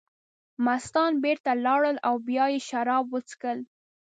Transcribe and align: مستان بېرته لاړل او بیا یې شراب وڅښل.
مستان 0.65 1.11
بېرته 1.23 1.51
لاړل 1.65 1.97
او 2.07 2.15
بیا 2.27 2.45
یې 2.53 2.59
شراب 2.69 3.05
وڅښل. 3.09 3.59